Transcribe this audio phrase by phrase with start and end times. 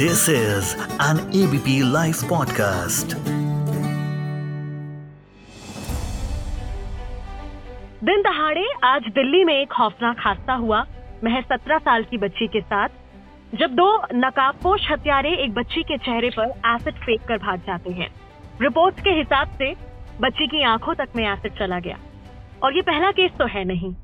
[0.00, 3.14] This is an ABP Life podcast.
[8.04, 10.86] दिन दहाड़े आज दिल्ली में एक खौफनाक हादसा हुआ।
[11.24, 12.88] महज सत्रह साल की बच्ची के साथ।
[13.54, 18.10] जब दो नकाबपोश हत्यारे एक बच्ची के चेहरे पर एसिड फेंक कर भाग जाते हैं।
[18.62, 19.74] रिपोर्ट्स के हिसाब से
[20.20, 21.98] बच्ची की आँखों तक में एसिड चला गया।
[22.62, 23.94] और ये पहला केस तो है नहीं।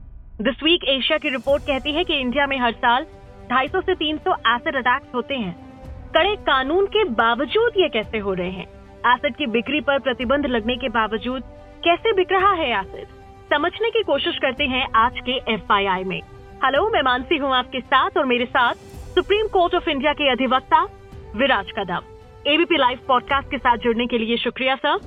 [0.40, 3.06] दिस वीक एशिया की रिपोर्ट कहती है कि इंडिया में हर साल
[3.52, 5.63] 250 से 300 एसिड अटैक्स होते हैं।
[6.14, 8.66] कड़े कानून के बावजूद ये कैसे हो रहे हैं?
[9.06, 11.42] एसिड की बिक्री पर प्रतिबंध लगने के बावजूद
[11.84, 13.08] कैसे बिक रहा है एसिड
[13.50, 15.72] समझने की कोशिश करते हैं आज के एफ़
[16.06, 16.20] में।
[16.64, 20.82] हेलो मैं मानसी हूँ आपके साथ और मेरे साथ सुप्रीम कोर्ट ऑफ़ इंडिया के अधिवक्ता
[21.36, 22.12] Viraj Kadam.
[22.46, 24.98] ABP live podcast के साथ जुड़ने के लिए शुक्रिया सर।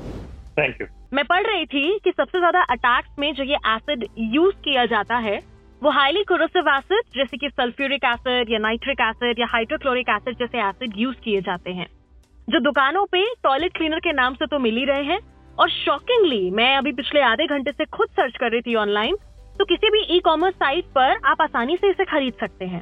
[0.57, 4.55] थैंक यू मैं पढ़ रही थी कि सबसे ज़्यादा अटैक्स में जो ये एसिड यूज़
[4.63, 5.39] किया जाता है
[5.81, 10.59] वो हाईली कोरोसिव एसिड जैसे कि सल्फ्यूरिक एसिड या नाइट्रिक एसिड या हाइड्रोक्लोरिक एसिड जैसे
[10.59, 11.85] एसिड यूज़ किए जाते हैं।
[12.47, 15.19] जो दुकानों पे टॉयलेट क्लीनर के नाम से तो मिल ही रहे हैं।
[15.57, 19.15] और शॉकिंगली मैं अभी पिछले आधे घंटे से खुद सर्च कर रही थी ऑनलाइन
[19.59, 22.81] तो किसी भी ई कॉमर्स साइट पर आप आसानी से इसे खरीद सकते हैं।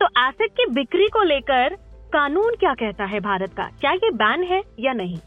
[0.00, 1.74] तो एसिड की बिक्री को लेकर
[2.12, 3.70] कानून क्या कहता है भारत का?
[3.80, 5.18] क्या ये बैन है या नहीं?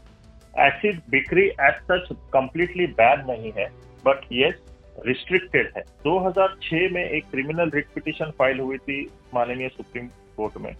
[0.58, 3.70] एसिड बिक्री एज सच कम्प्लीटली बैन नहीं है
[4.06, 4.64] बट यस
[5.06, 10.72] रिस्ट्रिक्टेड है। 2006 में एक क्रिमिनल रिट पिटिशन फ़ाइल हुई थी माननीय सुप्रीम कोर्ट में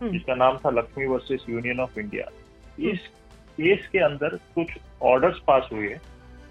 [0.00, 2.30] हम्म। जिसका नाम था Lakshmi versus union of India.
[2.90, 2.98] इस
[3.56, 4.66] केस के अंदर कुछ
[5.02, 5.96] ऑर्डर्स पास हुए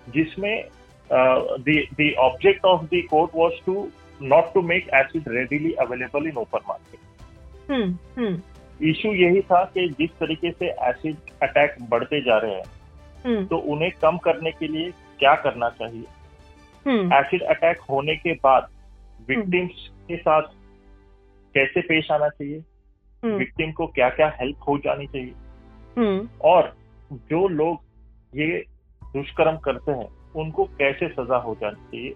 [0.09, 0.69] जिसमें
[1.11, 6.59] the object of the court was to not to make acid readily available in open
[6.67, 6.99] market
[7.71, 8.41] hmm hmm.
[8.89, 12.63] Issue यही था कि जिस तरीके से एसिड अटैक बढ़ते जा रहे हैं
[13.25, 16.01] हम्म। तो उन्हें कम करने के लिए क्या करना चाहिए?
[16.01, 16.24] हम्म
[16.87, 18.69] एसिड अटैक होने के बाद
[19.29, 20.41] विक्टिम्स के साथ
[21.55, 22.63] कैसे पेश आना चाहिए?
[23.23, 25.33] हम्म। विक्टिम को क्या क्या हेल्प हो जानी चाहिए?
[25.97, 26.75] हम्म। और
[27.11, 27.79] जो लोग
[28.35, 28.65] ये
[29.13, 32.15] दुष्कर्म करते हैं उनको कैसे सजा हो जानी चाहिए?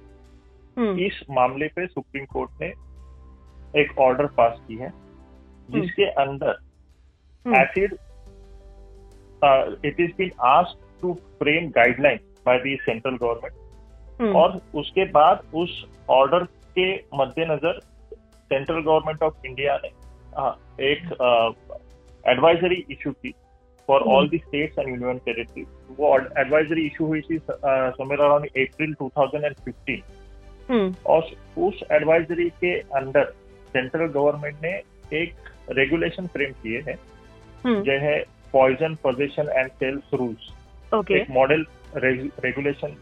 [0.78, 2.74] हम्म। इस मामले पे सुप्रीम कोर्ट ने
[3.81, 4.94] एक ऑर्डर पास की है
[5.69, 6.59] जिसके अंदर
[7.46, 7.94] हम्म। Acid
[9.85, 13.69] it is been ask to frame guideline by the central government hmm
[14.22, 16.44] और उसके बाद उस ऑर्डर
[16.78, 17.80] के मद्देनजर
[18.52, 19.90] सेंट्रल गवर्नमेंट ऑफ़ इंडिया ने
[20.85, 21.06] एक
[22.24, 23.34] एडवाइजरी इशू की
[23.90, 24.12] for hmm.
[24.12, 25.66] All the states and union territory
[25.97, 30.02] वो एडवाइजरी इशू हुई थी समवेयर अराउंड अप्रैल 2015
[30.69, 33.34] हम्म। और उस एडवाइजरी के अंदर
[33.74, 34.74] सेंट्रल गवर्नमेंट ने
[35.13, 36.97] एक रेगुलेशन फ्रेम किए हैं
[37.66, 38.19] हम्म। जो है
[38.53, 41.66] poison position and sales rules एक मॉडल
[41.97, 42.96] रेगुलेशन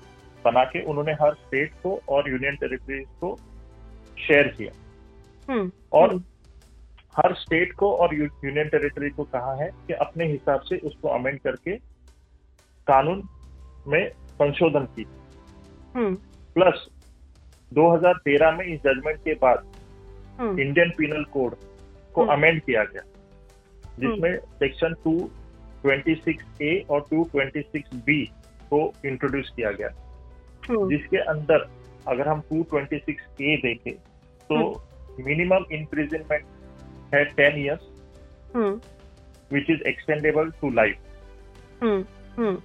[0.51, 3.35] बना के उन्होंने हर स्टेट को और यूनियन टेरिटरीज को
[4.27, 4.71] शेयर किया।
[5.53, 6.23] हम्म और हम्म,
[7.17, 11.39] हर स्टेट को और यूनियन टेरिटरी को कहा है कि अपने हिसाब से उसको अमेंड
[11.39, 11.75] करके
[12.87, 13.23] कानून
[13.87, 15.05] में संशोधन की
[15.95, 16.15] हम्म।
[16.53, 16.87] प्लस
[17.73, 19.75] 2013 में इस जजमेंट के बाद
[20.39, 21.55] हम्म। इंडियन पीनल कोड
[22.13, 23.01] को हम्म। अमेंड किया गया।
[23.99, 28.25] जिसमें सेक्शन 226 ए और 226 बी
[28.73, 30.06] को इंट्रोड्यूस किया गया। हम्म,
[30.69, 31.67] जिसके अंदर
[32.07, 33.93] अगर हम 226 ए देखें
[34.49, 34.57] तो
[35.19, 36.45] मिनिमम इम्प्रिजनमेंट
[37.13, 37.87] है ten years
[38.55, 38.79] hmm.
[39.51, 40.97] Which is extendable to life
[41.83, 42.03] hmm
[42.37, 42.57] hmm.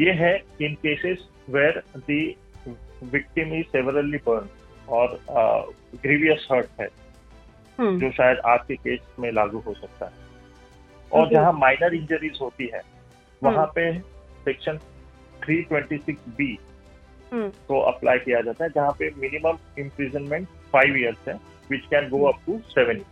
[0.00, 2.34] ये है in cases where the
[3.12, 4.48] victim is severely burn
[4.88, 5.18] और
[6.02, 6.88] ग्रीवियस हर्ट है
[7.78, 10.24] हम्म। जो शायद आपके केस में लागू हो सकता है।
[11.12, 12.82] और। जहाँ माइनर इंजरीज होती है
[13.42, 13.98] वहाँ हम्म। पे
[14.44, 14.78] सेक्शन
[15.46, 16.75] 326 बी हम्म
[17.44, 21.34] को अप्लाई किया जाता है जहाँ पे मिनिमम इम्प्रिजनमेंट फाइव इयर्स है
[21.70, 23.02] which can go up to seven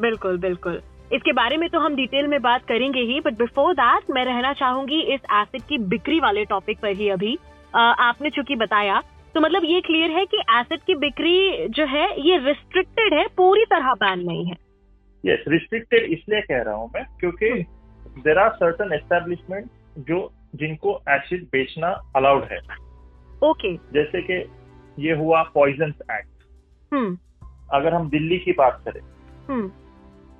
[0.00, 0.80] बिल्कुल बिल्कुल।
[1.12, 4.52] इसके बारे में तो हम डिटेल में बात करेंगे ही बट बिफोर दैट मैं रहना
[4.52, 7.38] चाहूँगी इस एसिड की बिक्री वाले टॉपिक पर ही अभी।
[7.74, 9.02] अ, आपने चूँकि बताया
[9.34, 13.64] तो मतलब ये क्लियर है कि एसिड की बिक्री जो है ये रिस्ट्रिक्टेड है पूरी
[13.64, 14.56] तरह बैन नहीं है।
[15.24, 17.50] यस रिस्ट्रिक्टेड इसलिए कह रहा हूँ मैं क्योंकि
[18.20, 22.58] देर आर सर्टन एस्टेब्लिशमेंट जो जिनको एसिड बेचना अलाउड है।
[23.44, 24.44] ओके जैसे कि
[24.98, 26.44] ये हुआ पॉइजन एक्ट
[26.92, 27.16] हम्म
[27.72, 29.00] अगर हम दिल्ली की बात करें
[29.48, 29.68] हम्म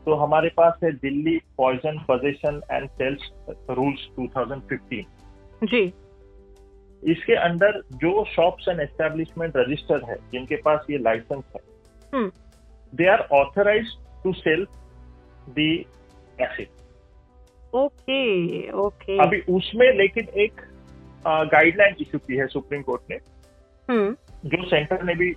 [0.05, 3.31] तो हमारे पास है Delhi poison possession and sales
[3.71, 5.05] rules 2015
[5.65, 5.93] जी.
[7.03, 11.61] इसके अंदर जो शॉप्स एंड एस्टेब्लिशमेंट रजिस्टर है जिनके पास ये लाइसेंस है
[12.15, 12.31] हम्म
[12.93, 14.67] they are authorize to sell
[15.51, 15.71] the
[16.41, 16.69] acid
[17.77, 20.61] okay okay अभी उसमें लेकिन एक
[21.27, 23.19] गाइडलाइन इशू की है सुप्रीम कोर्ट ने
[23.89, 25.29] हम्म। जो सेंटर ने भी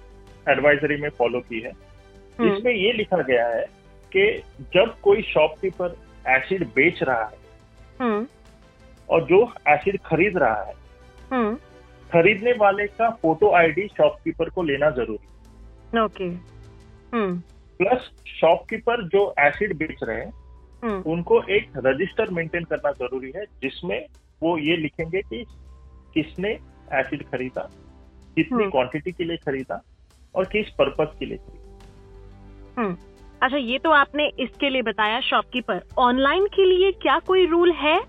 [0.50, 1.72] एडवाइजरी में फॉलो की है।
[2.40, 3.66] हम्म, इसमें ये लिखा गया है
[4.12, 4.28] कि
[4.74, 5.96] जब कोई शॉपकीपर
[6.30, 7.38] एसिड बेच रहा है
[8.02, 8.26] हम्म।
[9.10, 11.56] और जो एसिड खरीद रहा है
[12.10, 16.30] खरीदने वाले का फ़ोटो आईडी शॉपकीपर को लेना ज़रूरी ओके
[17.80, 24.00] प्लस शॉपकीपर जो एसिड बेच रहे हैं उनको एक रजिस्टर मेंटेन करना ज़रूरी है जिसमें
[24.42, 25.46] वो ये लिखेंगे कि
[26.14, 26.50] किसने
[26.94, 27.62] एसिड खरीदा
[28.36, 29.82] कितनी हम्म। क्वांटिटी के लिए खरीदा
[30.36, 32.82] और किस पर्पज के लिए खरीदा?
[32.82, 32.98] हम्म।
[33.42, 38.00] अच्छा ये तो आपने इसके लिए बताया शॉपकीपर ऑनलाइन के लिए क्या कोई रूल है?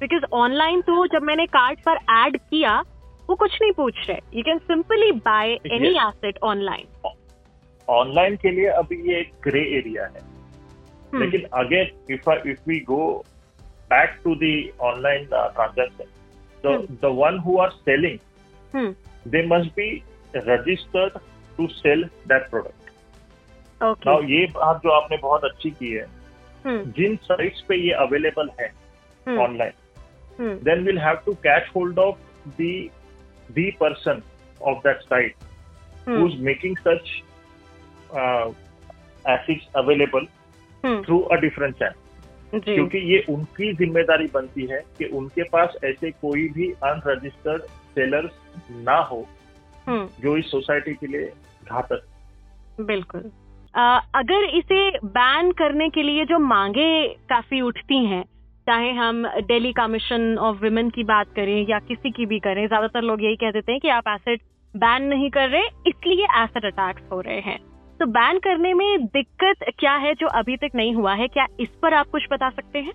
[0.00, 2.80] बिकॉज़ ऑनलाइन तो जब मैंने कार्ड पर ऐड किया
[3.28, 4.18] वो कुछ नहीं पूछ रहे.
[4.34, 5.88] You can simply buy any.
[5.98, 6.86] Asset online
[7.88, 10.20] online के लिए अभी ये एक ग्रे एरिया है.
[11.12, 13.24] हम्म। लेकिन again if if we go
[13.90, 16.04] back to the online transaction
[16.64, 16.96] so Hmm.
[17.02, 18.18] the one who are selling
[18.74, 18.94] hmm
[19.34, 19.88] they must be
[20.48, 21.18] registered
[21.58, 22.02] to sell
[22.32, 22.90] that product
[23.80, 26.06] okay now ये बात जो आपने बहुत अच्छी की है
[26.64, 28.66] हम्म जिन साइट्स पे ये अवेलेबल है
[29.26, 29.72] हम्म online
[30.40, 32.18] hmm then we'll have to catch hold of
[32.58, 32.72] the
[33.58, 34.22] the person
[34.72, 35.46] of that site
[36.08, 37.10] hmm who's making such
[38.20, 38.46] uh,
[39.24, 40.28] assets available
[40.84, 41.22] hmm through
[42.54, 48.30] क्योंकि ये उनकी ज़िम्मेदारी बनती है कि उनके पास ऐसे कोई भी अनरजिस्टर्ड सेलर्स
[48.70, 49.26] ना हो
[49.88, 51.32] हम्म। जो इस सोसाइटी के लिए
[51.68, 52.02] घातक।
[52.80, 53.20] बिल्कुल।
[53.74, 58.24] अ, अगर इसे बैन करने के लिए जो मांगे काफ़ी उठती हैं
[58.66, 63.02] चाहे हम दिल्ली कमीशन ऑफ़ वुमेन की बात करें या किसी की भी करें ज़्यादातर
[63.02, 64.40] लोग यही कह देते हैं कि आप एसिड
[64.76, 67.69] बैन नहीं कर रहे इसलिए एसिड अटैक्स हो रहे हैं।
[68.00, 71.28] तो बैन करने में दिक्कत क्या है जो अभी तक नहीं हुआ है?
[71.28, 72.92] क्या इस पर आप कुछ बता सकते हैं?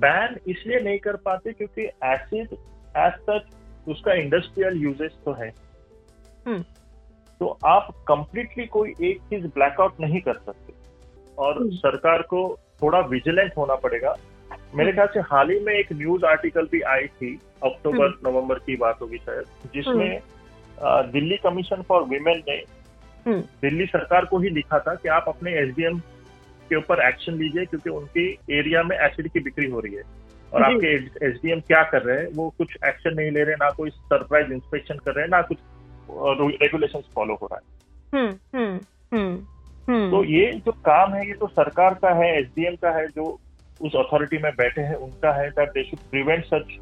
[0.00, 2.48] बैन इसलिए नहीं कर पाते क्योंकि एसिड
[2.96, 5.48] एज सच उसका इंडस्ट्रियल यूजेस तो है।
[6.46, 6.62] हम्म।
[7.40, 10.72] तो आप कंप्लीटली कोई एक चीज़ ब्लैकआउट नहीं कर सकते।
[11.38, 14.16] और हम्म। सरकार को थोड़ा विजिलेंट होना पड़ेगा।
[14.74, 18.58] मेरे ख्याल से हाल ही में एक न्यूज़ आर्टिकल भी आई थी अक्टूबर हम्म। नवंबर
[18.58, 20.20] की बात होगी शायद जिसमें
[21.12, 22.79] दिल्ली कमीशन फॉर वीमेन ने हम्म
[23.28, 25.98] दिल्ली सरकार को ही लिखा था कि आप अपने एसडीएम
[26.70, 30.02] के ऊपर एक्शन लीजिए क्योंकि उनकी एरिया में एसिड की बिक्री हो रही है।
[30.52, 30.94] और आपके
[31.26, 34.94] एसडीएम क्या कर रहे हैं वो कुछ एक्शन नहीं ले रहे ना कोई सरप्राइज़ इंस्पेक्शन
[34.94, 35.58] कर रहे हैं ना कुछ
[36.62, 37.78] रेगुलेशन फॉलो हो रहा है।
[38.14, 38.80] हम्म हम्म
[39.16, 39.46] हम्म
[39.88, 43.40] हम्म। तो ये जो काम है ये तो सरकार का है एसडीएम का है जो
[43.80, 46.78] उस अथॉरिटी में बैठे हैं उनका है that they should prevent such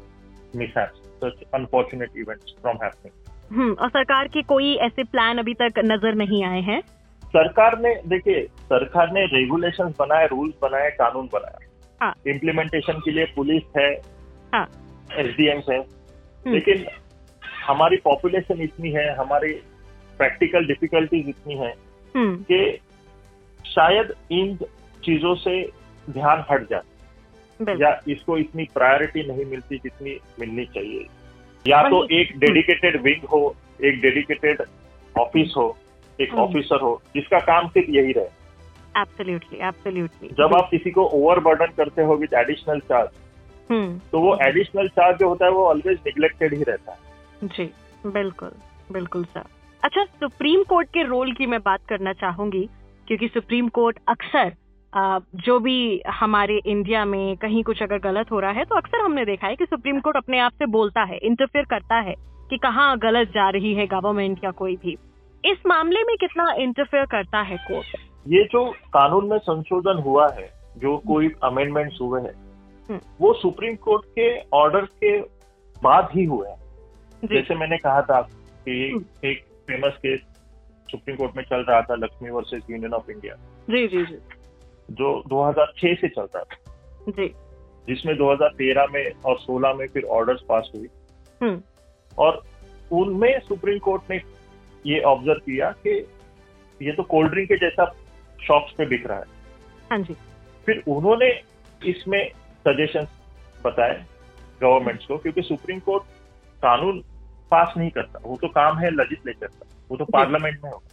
[0.55, 5.79] mishaps such unfortunate events from happening hmm और सरकार के कोई ऐसे प्लान अभी तक
[5.79, 6.81] नज़र नहीं आए हैं?
[7.25, 13.25] सरकार ने देखिए सरकार ने रेगुलेशंस बनाए रूल्स बनाए कानून हाँ। बनाया इम्प्लीमेंटेशन के लिए
[13.25, 13.89] पुलिस है
[15.19, 16.85] एस डी एम है। हम्म। लेकिन
[17.67, 19.53] हमारी पॉपुलेशन इतनी है हमारी
[20.17, 21.73] प्रैक्टिकल डिफिकल्टीज इतनी है
[22.15, 22.79] हम्म। कि
[23.65, 24.55] शायद इन
[25.03, 25.71] चीज़ों से
[26.09, 31.05] ध्यान हट जाए। या इसको इतनी प्रायोरिटी नहीं मिलती जितनी मिलनी चाहिए।
[31.65, 33.41] या तो एक डेडिकेटेड विंग हो
[33.83, 34.61] एक डेडिकेटेड
[35.15, 35.75] ऑफ़िस हो
[36.19, 38.37] एक। ऑफिसर हो जिसका काम सिर्फ़ यही रहे।
[39.01, 43.09] एब्सोल्युटली एब्सोल्युटली जब आप किसी को ओवरबर्डन करते हो विद एडिशनल चार्ज
[44.11, 47.65] तो वो एडिशनल चार्ज जो होता है वो ऑलवेज निग्लेक्टेड ही रहता है। जी
[48.05, 48.51] बिल्कुल
[48.91, 49.43] बिल्कुल सर।
[49.83, 52.67] अच्छा सुप्रीम कोर्ट के रोल की मैं बात करना चाहूँगी
[53.07, 54.51] क्योंकि सुप्रीम कोर्ट अक्सर
[54.93, 59.25] जो भी हमारे इंडिया में कहीं कुछ अगर गलत हो रहा है तो अक्सर हमने
[59.25, 62.15] देखा है कि सुप्रीम कोर्ट अपने आप से बोलता है इंटरफेयर करता है
[62.49, 64.97] कि कहाँ गलत जा रही है गवर्नमेंट या कोई भी।
[65.45, 70.49] इस मामले में कितना इंटरफेयर करता है कोर्ट ये जो कानून में संशोधन हुआ है
[70.77, 72.33] जो कोई अमेंडमेंट्स हुए हैं
[72.89, 75.19] हम्म। वो सुप्रीम कोर्ट के ऑर्डर के
[75.83, 76.57] बाद ही हुए हैं।
[77.23, 80.19] जैसे मैंने कहा था कि हम्म। एक फ़ेमस केस
[80.89, 83.35] सुप्रीम कोर्ट में चल रहा था Lakshmi versus union of India
[83.69, 84.17] जी जी जी।
[84.89, 86.55] जो 2006 से चलता था।
[87.09, 87.27] जी।
[87.87, 90.87] जिसमें 2013 में और 16 में फिर ऑर्डर्स पास हुई।
[91.43, 91.61] हम्म।
[92.17, 92.43] और
[92.91, 94.21] उनमें सुप्रीम कोर्ट ने
[94.85, 96.07] ये ऑब्ज़र्व किया कि
[96.81, 97.95] ये तो कोल्ड ड्रिंक के जैसा
[98.47, 99.25] शॉप्स पे बिक रहा है।
[99.91, 100.13] हाँ जी।
[100.65, 101.41] फिर उन्होंने
[101.85, 102.31] इसमें
[102.67, 103.07] सजेशन
[103.65, 104.05] बताए
[104.61, 106.03] गवर्नमेंट्स को क्योंकि सुप्रीम कोर्ट
[106.57, 106.99] कानून
[107.51, 110.87] पास नहीं करता। वो तो काम है लेजिस्लेचर का। वो तो पार्लियामेंट में होगा।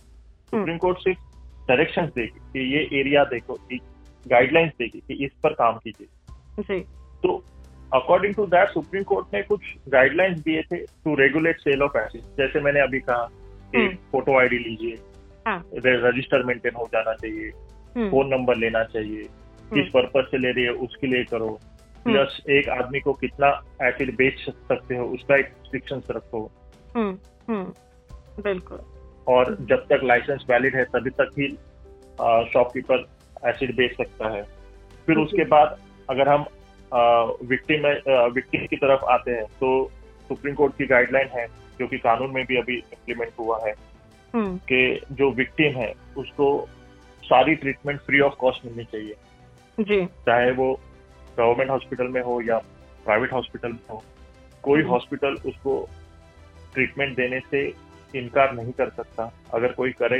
[0.46, 1.18] सुप्रीम कोर्ट सिर्फ़
[1.68, 3.58] डायरेक्शंस देगी कि ये एरिया देखो
[4.26, 6.06] गाइडलाइंस देगी कि इस पर काम कीजिए।
[6.62, 6.80] जी।
[7.23, 7.44] तो
[7.94, 12.23] according to that supreme court ने कुछ गाइडलाइंस दिए थे to regulate sale of acid
[12.38, 13.25] जैसे मैंने अभी कहा
[13.73, 14.99] कि हम्म। फ़ोटो आईडी लीजिए
[15.46, 17.50] हाँ। रजिस्टर मेंटेन हो जाना चाहिए
[17.96, 19.23] हम्म। फ़ोन नंबर लेना चाहिए
[19.75, 21.58] किस पर्पज से ले रही है उसके लिए करो।
[22.04, 23.49] प्लस एक आदमी को कितना
[23.82, 26.50] एसिड बेच सकते हो उसका एक रिस्ट्रिक्शन रखो।
[26.96, 27.18] हम्म
[27.49, 28.78] हम्म बिल्कुल।
[29.28, 31.49] और जब तक लाइसेंस वैलिड है तभी तक ही
[32.52, 33.04] शॉपकीपर
[33.47, 34.42] एसिड बेच सकता है।
[35.06, 35.78] फिर उसके बाद
[36.11, 36.45] अगर हम
[37.49, 37.87] विक्टिम
[38.35, 39.68] विक्टिम की तरफ़ आते हैं तो
[40.28, 41.47] सुप्रीम कोर्ट की गाइडलाइन है
[41.78, 43.75] जो कि कानून में भी अभी इम्प्लीमेंट हुआ है
[44.35, 46.49] हम्म कि जो विक्टिम है उसको
[47.23, 49.14] सारी ट्रीटमेंट फ्री ऑफ़ कॉस्ट मिलनी चाहिए।
[49.78, 50.73] जी। चाहे वो
[51.38, 52.59] गवर्नमेंट हॉस्पिटल में हो या
[53.04, 54.02] प्राइवेट हॉस्पिटल में हो
[54.62, 55.75] कोई। हॉस्पिटल उसको
[56.75, 57.66] ट्रीटमेंट देने से
[58.14, 60.18] इनकार नहीं कर सकता। अगर कोई करे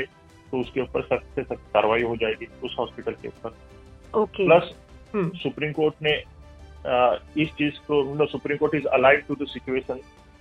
[0.51, 4.75] तो उसके ऊपर सख्त से सख्त कार्रवाई हो जाएगी उस हॉस्पिटल के ऊपर। ओके प्लस
[5.15, 6.13] सुप्रीम कोर्ट ने
[7.41, 9.95] इस चीज़ को मतलब supreme court is alive to the situation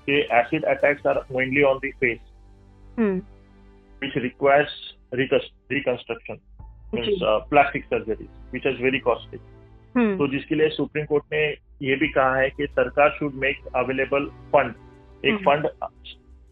[0.09, 2.19] कि acid attacks are mainly on the face
[2.99, 3.23] hmm
[4.03, 4.73] which requires
[5.15, 6.39] recon- reconstruction
[6.93, 9.41] means जी uh, plastic surgery which is very costly.
[9.97, 11.47] Hmm तो जिसके लिए सुप्रीम कोर्ट ने
[11.89, 14.75] ये भी कहा है कि सरकार शुड मेक अवेलेबल फंड
[15.25, 15.67] एक। फंड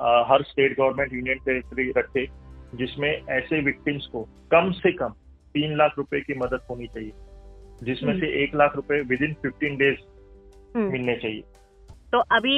[0.04, 2.26] हर स्टेट गवर्नमेंट यूनियन टेरिटरी रखे
[2.75, 5.08] जिसमें ऐसे विक्टिम्स को कम से कम
[5.54, 7.12] तीन लाख रुपए की मदद होनी चाहिए
[7.82, 9.99] जिसमें हम्म। से एक लाख रुपए विद इन फिफ्टीन डेज़
[10.76, 11.42] मिलने चाहिए।
[12.12, 12.56] तो अभी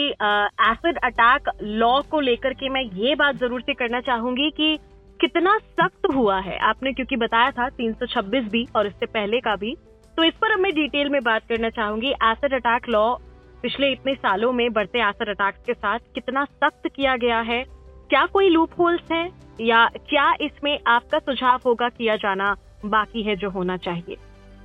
[0.71, 4.79] एसिड अटैक लॉ को लेकर के मैं ये बात ज़रूर से करना चाहूँगी कि
[5.21, 9.75] कितना सख्त हुआ है। आपने क्योंकि बताया था 326 भी और इससे पहले का भी।
[10.17, 13.07] तो इस पर अब मैं डिटेल में बात करना चाहूँगी। एसिड अटैक लॉ
[13.63, 17.65] पिछले इतने सालों में बढ़ते एसिड अटैक्स के साथ कितना सख्त किया गया है?
[18.11, 19.31] क्या कोई लूप होल्स है?
[19.61, 24.17] या क्या इसमें आपका सुझाव होगा किया जाना बाकी है जो होना चाहिए?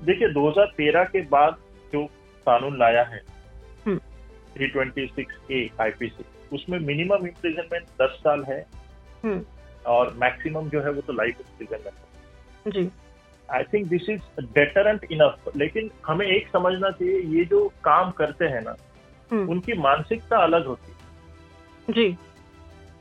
[0.03, 1.57] देखिए 2013 के बाद
[1.93, 2.05] जो
[2.47, 3.21] कानून लाया है
[4.53, 8.65] three twenty six A IPC उसमें मिनिमम इम्प्रिजनमेंट 10 साल है
[9.23, 9.45] हम्म।
[9.85, 12.91] और मैक्सिमम जो है वो तो लाइफ इम्प्रिजनमेंट है। जी।
[13.55, 18.45] I think this is deterrent enough लेकिन हमें एक समझना चाहिए ये जो काम करते
[18.45, 18.75] हैं ना
[19.31, 22.09] हम्म। उनकी मानसिकता अलग होती है। जी।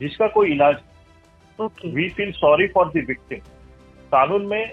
[0.01, 0.75] जिसका कोई इलाज
[1.85, 3.39] we feel sorry for the victim
[4.11, 4.71] कानून में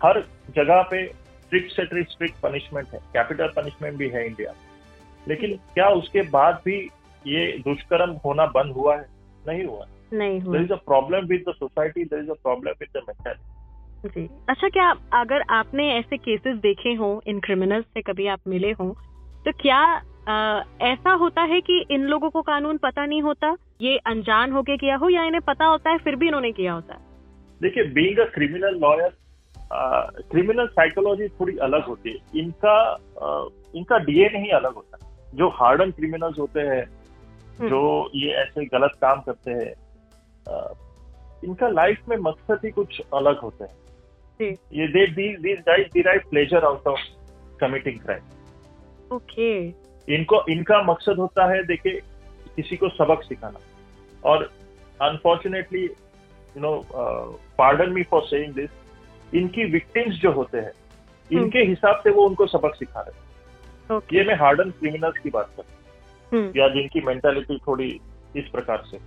[0.00, 0.20] हर
[0.56, 4.54] जगह पे स्ट्रिक्ट से स्ट्रिक्ट पनिशमेंट है। कैपिटल पनिशमेंट भी है इंडिया
[5.28, 6.78] लेकिन क्या उसके बाद भी
[7.26, 9.06] ये दुष्कर्म होना बंद हुआ है?
[9.46, 12.72] नहीं हुआ। नहीं हुआ। There is a problem with the society there is a problem
[12.80, 13.53] with the mentality
[14.04, 18.70] जी। अच्छा क्या अगर आपने ऐसे केसेस देखे हों इन क्रिमिनल्स से कभी आप मिले
[18.72, 18.92] हों
[19.46, 19.80] तो क्या
[20.28, 23.56] अ, ऐसा होता है कि इन लोगों को कानून पता नहीं होता?
[23.80, 26.94] ये अनजान होके किया हो या इन्हें पता होता है फिर भी इन्होंने किया होता
[26.94, 27.00] है?
[27.62, 29.12] देखिए being a criminal lawyer
[30.30, 32.78] criminal psychology थोड़ी अलग होती है। इनका
[33.22, 36.82] अ, इनका डीएनए ही अलग होता है। जो हार्डन क्रिमिनल्स होते हैं
[37.58, 39.72] हम्म। जो ये ऐसे गलत काम करते हैं
[41.44, 43.83] इनका लाइफ में मकसद ही कुछ अलग होते है।
[44.40, 47.00] जी। ये they these guys derive pleasure out of
[47.60, 49.50] committing crime okay
[50.08, 52.00] इनको इनका मकसद होता है देखिए
[52.56, 53.60] किसी को सबक सिखाना।
[54.24, 54.42] और
[55.00, 56.72] unfortunately you know
[57.58, 60.72] pardon me for saying this इनकी विक्टिम्स जो होते हैं
[61.30, 65.30] इनके हिसाब से वो उनको सबक सिखा रहे हैं। ओके ये मैं हार्डन क्रिमिनल्स की
[65.30, 65.72] बात कर रहा
[66.32, 67.88] हम्म। हूँ या जिनकी मेंटालिटी थोड़ी
[68.36, 68.98] इस प्रकार से।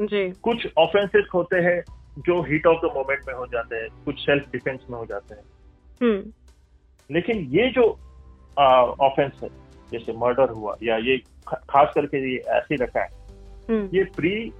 [0.00, 1.82] जी। कुछ ऑफेंसेस होते हैं
[2.18, 5.34] जो हीट ऑफ़ द मोमेंट में हो जाते हैं कुछ सेल्फ डिफेंस में हो जाते
[5.34, 5.42] हैं।
[6.02, 6.32] हम्म।
[7.10, 7.98] लेकिन ये जो
[9.00, 9.48] ऑफेंस है
[9.92, 13.10] जैसे मर्डर हुआ या ये खास करके ये एसिड अटैक
[13.70, 14.52] हम्म। ये प्री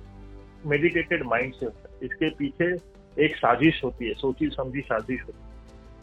[0.66, 2.76] मेडिटेटेड माइंड से होता है। इसके पीछे
[3.24, 5.52] एक साजिश होती है सोची समझी साजिश होती है।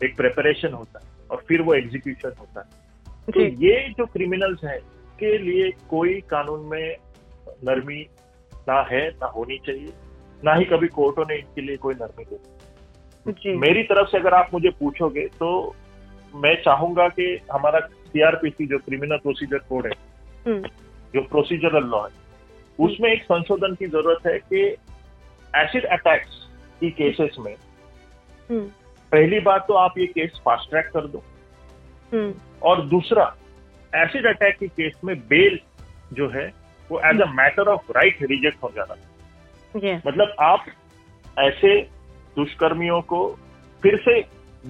[0.10, 2.80] एक प्रेपरेशन होता है और फिर वो एग्जीक्यूशन होता है।
[3.32, 4.80] तो ये जो क्रिमिनल्स हैं
[5.20, 6.98] के लिए कोई कानून में
[7.64, 8.08] नरमी
[8.54, 9.94] ना है ना होनी चाहिए।
[10.46, 14.50] ना ही कभी कोर्टों ने इनके लिए कोई नरमी दी मेरी तरफ़ से अगर आप
[14.54, 15.76] मुझे पूछोगे तो
[16.36, 19.94] मैं चाहूँगा कि हमारा सीआरपीसी जो क्रिमिनल प्रोसीजर कोड है
[20.48, 20.70] हम्म।
[21.14, 22.28] जो प्रोसीजरल लॉ है
[22.80, 24.62] उसमें एक संशोधन की ज़रूरत है कि
[25.56, 26.48] एसिड अटैक्स
[26.80, 27.56] की केसेस में
[28.50, 28.66] हम्म।
[29.12, 31.24] पहली बात तो आप ये केस फास्ट ट्रैक कर दो।
[32.14, 33.36] हम्म। और दूसरा
[33.94, 35.60] एसिड अटैक की केस में बेल
[36.14, 36.54] जो है
[36.90, 38.96] वो as a matter of right reject हो जाना।
[39.76, 40.66] यस मतलब आप
[41.40, 41.82] ऐसे
[42.36, 43.38] दुष्कर्मियों को
[43.84, 44.22] फिर से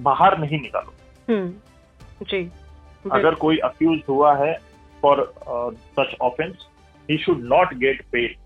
[0.02, 0.92] बाहर नहीं निकालो
[1.30, 2.50] हम्म जी
[3.12, 4.52] अगर कोई अक्यूज हुआ है
[5.02, 5.32] for
[5.98, 6.66] such offence
[7.10, 8.36] he should not get paid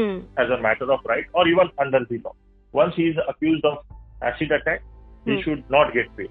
[0.00, 2.32] a matter of right or even under the law.
[2.74, 3.78] Once he is accused of
[4.22, 4.82] acid attack,
[5.26, 5.40] he Hmm.
[5.40, 6.30] should not get paid.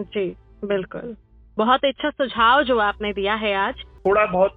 [0.00, 1.16] जी बिल्कुल
[1.56, 3.74] बहुत अच्छा सुझाव जो आपने दिया है आज
[4.06, 4.56] थोड़ा बहुत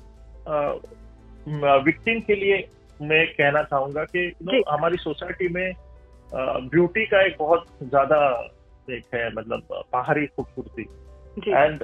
[1.86, 2.58] विक्टिम के लिए
[3.02, 5.74] मैं कहना चाहूँगा कि जी। हमारी सोसाइटी में
[6.30, 8.20] ब्यूटी का एक बहुत ज़्यादा
[8.90, 10.88] एक है मतलब बाहरी खूबसूरती।
[11.48, 11.84] एंड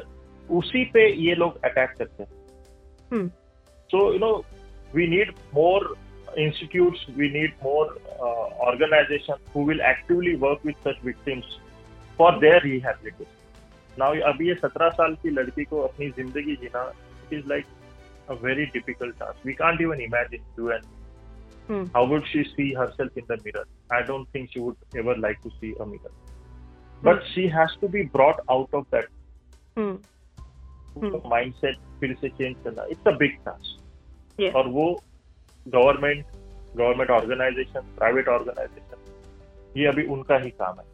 [0.49, 3.27] उसी पे ये लोग अटैक करते हैं।
[3.89, 4.35] So you know
[4.95, 5.95] we need more
[6.39, 7.85] institutes, we need more
[8.25, 11.47] uh, organizations who will actively work with such victims
[12.19, 13.31] for their rehabilitation.
[13.99, 16.83] Now अभी ये सत्रह साल की लड़की को अपनी ज़िंदगी जीना
[17.23, 17.65] it is like
[18.29, 20.83] a very difficult task we can't even imagine do and
[21.69, 21.81] Hmm.
[21.95, 23.63] how would she see herself in the mirror
[23.95, 26.13] i don't think she would ever like to see a mirror
[27.03, 27.27] but hmm.
[27.33, 29.11] she has to be brought out of that
[29.77, 29.97] Hmm.
[31.33, 34.55] mindset फिर से change करना it's a big task.
[34.55, 34.85] और वो
[35.67, 36.25] government
[36.77, 40.85] government organisation private organisation ये अभी उनका ही काम है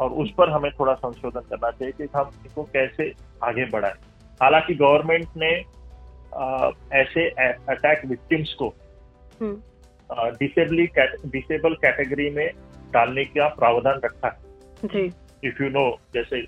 [0.00, 3.12] और उस पर हमें थोड़ा संशोधन करना चाहिए कि हम इसको कैसे
[3.44, 3.94] आगे बढ़ाएँ
[4.42, 5.54] हालाँकि गवर्नमेंट ने
[6.34, 7.28] अ, ऐसे
[7.74, 8.68] अटैक विक्टिम्स को
[9.40, 9.56] हम्म,
[10.12, 10.86] डिसेबली
[11.26, 12.50] डिसेबल कैटेगरी में
[12.92, 14.38] डालने का प्रावधान रखा है।
[14.84, 15.12] जी।
[15.48, 16.38] इफ़ यू नो जैसे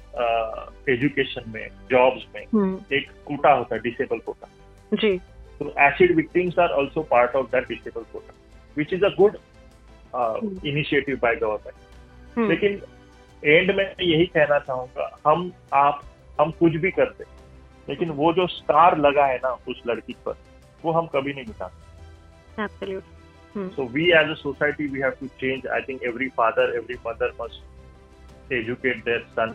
[0.93, 4.49] एजुकेशन में जॉब्स में हम्म, एक कोटा होता है डिसेबल कोटा।
[4.95, 5.21] जी।
[5.63, 8.33] So acid victims are also part of that disabled quota,
[8.79, 9.37] which is a good
[10.15, 10.57] uh, Hmm.
[10.65, 11.77] initiative by government.
[12.37, 12.83] Hmm, लेकिन
[13.45, 16.03] एंड में यही कहना चाहूँगा हम आप
[16.41, 17.25] हम कुछ भी करते
[17.89, 20.35] लेकिन वो जो स्टार लगा है ना उस लड़की पर
[20.85, 21.67] वो हम कभी नहीं मिटा
[23.55, 26.97] हम्म, so we as a society we have to change I think every father every
[27.07, 29.55] mother must educate their son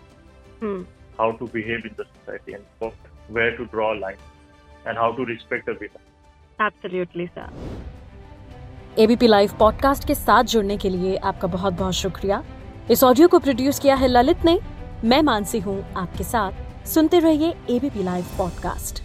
[0.61, 0.85] hmm,
[1.19, 4.23] how to behave in the society and what, where to draw a line
[4.85, 6.01] and how to respect a woman.
[6.59, 7.45] absolutely, sir.
[8.99, 12.43] ABP live podcast के साथ जुड़ने के लिए आपका बहुत बहुत शुक्रिया।
[12.91, 14.59] इस ऑडियो को प्रोड्यूस किया है ललित ने।
[15.05, 19.04] मैं मानसी हूँ आपके साथ। सुनते रहिए ABP live podcast